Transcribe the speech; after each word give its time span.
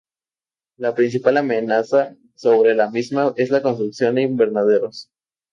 La 0.85 0.91
principal 0.95 1.37
amenaza 1.41 2.15
sobre 2.35 2.73
la 2.73 2.89
misma 2.89 3.33
es 3.35 3.51
la 3.51 3.61
construcción 3.61 4.15
de 4.15 4.23
invernaderos. 4.23 5.11